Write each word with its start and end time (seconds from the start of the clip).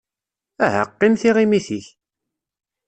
Aha, 0.65 0.83
qqim 0.89 1.13
tiɣimit-ik! 1.21 1.87